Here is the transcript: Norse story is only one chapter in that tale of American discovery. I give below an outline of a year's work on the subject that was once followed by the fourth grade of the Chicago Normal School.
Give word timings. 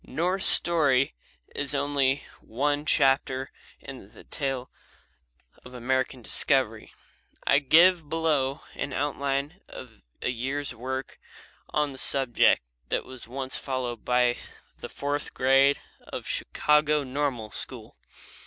Norse 0.03 0.47
story 0.47 1.13
is 1.53 1.75
only 1.75 2.23
one 2.39 2.87
chapter 2.87 3.51
in 3.79 4.11
that 4.15 4.31
tale 4.31 4.71
of 5.63 5.75
American 5.75 6.23
discovery. 6.23 6.91
I 7.45 7.59
give 7.59 8.09
below 8.09 8.61
an 8.73 8.93
outline 8.93 9.61
of 9.67 10.01
a 10.23 10.29
year's 10.29 10.73
work 10.73 11.19
on 11.69 11.91
the 11.91 11.99
subject 11.99 12.63
that 12.89 13.05
was 13.05 13.27
once 13.27 13.57
followed 13.57 14.03
by 14.03 14.37
the 14.79 14.89
fourth 14.89 15.35
grade 15.35 15.77
of 16.07 16.23
the 16.23 16.29
Chicago 16.29 17.03
Normal 17.03 17.51
School. 17.51 17.95